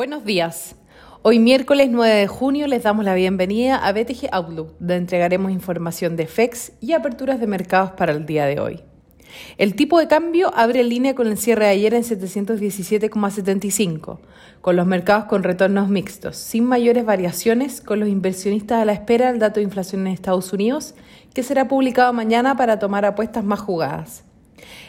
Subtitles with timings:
[0.00, 0.76] Buenos días.
[1.20, 6.16] Hoy miércoles 9 de junio les damos la bienvenida a BTG Outlook, donde entregaremos información
[6.16, 8.80] de FEX y aperturas de mercados para el día de hoy.
[9.58, 14.20] El tipo de cambio abre línea con el cierre de ayer en 717,75,
[14.62, 19.30] con los mercados con retornos mixtos, sin mayores variaciones, con los inversionistas a la espera
[19.30, 20.94] del dato de inflación en Estados Unidos,
[21.34, 24.24] que será publicado mañana para tomar apuestas más jugadas.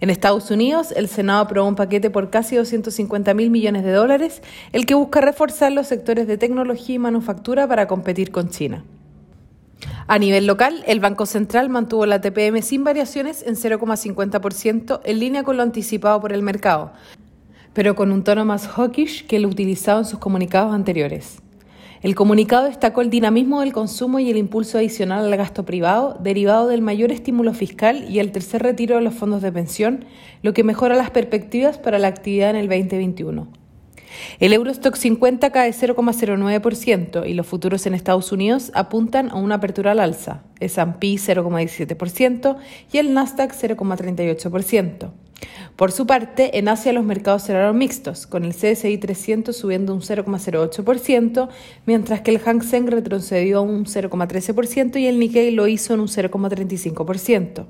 [0.00, 4.42] En Estados Unidos, el Senado aprobó un paquete por casi 250 mil millones de dólares,
[4.72, 8.84] el que busca reforzar los sectores de tecnología y manufactura para competir con China.
[10.08, 15.42] A nivel local, el Banco Central mantuvo la TPM sin variaciones en 0,50% en línea
[15.42, 16.92] con lo anticipado por el mercado,
[17.72, 21.42] pero con un tono más hawkish que el utilizado en sus comunicados anteriores.
[22.02, 26.68] El comunicado destacó el dinamismo del consumo y el impulso adicional al gasto privado, derivado
[26.68, 30.04] del mayor estímulo fiscal y el tercer retiro de los fondos de pensión,
[30.42, 33.48] lo que mejora las perspectivas para la actividad en el 2021.
[34.38, 39.92] El Eurostock 50 cae 0,09% y los futuros en Estados Unidos apuntan a una apertura
[39.92, 42.56] al alza, S&P 0,17%
[42.92, 45.10] y el Nasdaq 0,38%.
[45.76, 50.00] Por su parte, en Asia los mercados cerraron mixtos, con el CSI 300 subiendo un
[50.00, 51.48] 0,08%,
[51.84, 56.08] mientras que el Hang Seng retrocedió un 0,13% y el Nikkei lo hizo en un
[56.08, 57.66] 0,35%.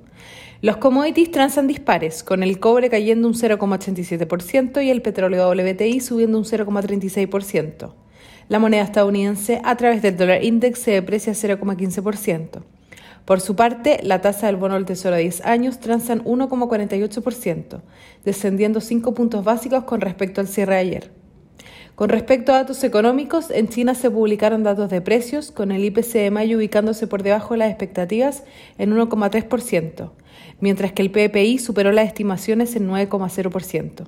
[0.63, 6.39] Los commodities transan dispares, con el cobre cayendo un 0,87% y el petróleo WTI subiendo
[6.39, 7.93] un 0,36%.
[8.49, 12.63] La moneda estadounidense a través del dólar index se deprecia 0,15%.
[13.27, 17.81] Por su parte, la tasa del bono del Tesoro a 10 años transa en 1,48%,
[18.25, 21.11] descendiendo 5 puntos básicos con respecto al cierre de ayer.
[21.97, 26.13] Con respecto a datos económicos, en China se publicaron datos de precios, con el IPC
[26.13, 28.45] de mayo ubicándose por debajo de las expectativas
[28.79, 30.13] en 1,3%,
[30.61, 34.07] mientras que el PPI superó las estimaciones en 9,0%.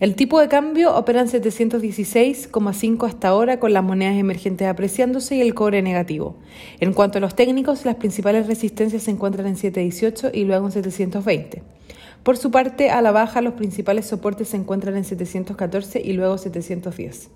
[0.00, 5.40] El tipo de cambio opera en 716,5 hasta ahora con las monedas emergentes apreciándose y
[5.40, 6.36] el cobre negativo.
[6.78, 10.72] En cuanto a los técnicos, las principales resistencias se encuentran en 718 y luego en
[10.72, 11.62] 720.
[12.22, 16.36] Por su parte, a la baja, los principales soportes se encuentran en 714 y luego
[16.36, 17.30] 710.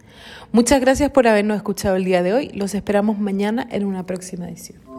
[0.52, 2.50] Muchas gracias por habernos escuchado el día de hoy.
[2.54, 4.91] Los esperamos mañana en una próxima edición.